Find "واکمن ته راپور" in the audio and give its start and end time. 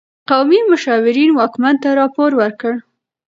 1.37-2.29